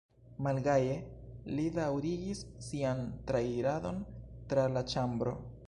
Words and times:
Malgaje 0.45 0.95
li 1.57 1.65
daŭrigis 1.75 2.41
sian 2.69 3.05
trairadon 3.31 4.03
tra 4.55 4.67
la 4.79 4.87
ĉambro. 4.95 5.39